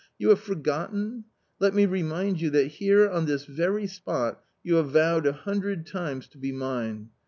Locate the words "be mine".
6.39-7.11